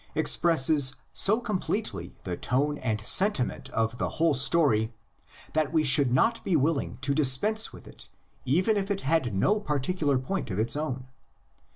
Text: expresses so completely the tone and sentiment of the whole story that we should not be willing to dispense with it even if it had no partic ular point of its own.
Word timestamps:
expresses 0.15 0.95
so 1.13 1.39
completely 1.39 2.15
the 2.23 2.35
tone 2.35 2.79
and 2.79 3.01
sentiment 3.01 3.69
of 3.69 3.99
the 3.99 4.09
whole 4.17 4.33
story 4.33 4.91
that 5.53 5.71
we 5.71 5.83
should 5.83 6.11
not 6.11 6.43
be 6.43 6.55
willing 6.55 6.97
to 7.01 7.13
dispense 7.13 7.71
with 7.71 7.87
it 7.87 8.09
even 8.43 8.77
if 8.77 8.89
it 8.89 9.01
had 9.01 9.31
no 9.35 9.59
partic 9.61 9.99
ular 9.99 10.19
point 10.19 10.49
of 10.49 10.57
its 10.57 10.75
own. 10.75 11.05